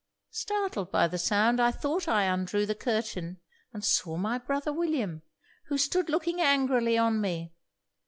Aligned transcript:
Startled 0.31 0.91
by 0.91 1.07
the 1.07 1.19
sound, 1.19 1.59
I 1.59 1.69
thought 1.69 2.07
I 2.07 2.23
undrew 2.27 2.65
the 2.65 2.73
curtain, 2.73 3.39
and 3.71 3.85
saw 3.85 4.17
my 4.17 4.39
brother 4.39 4.73
William, 4.73 5.21
who 5.67 5.77
stood 5.77 6.09
looking 6.09 6.41
angrily 6.41 6.97
on 6.97 7.21
me. 7.21 7.53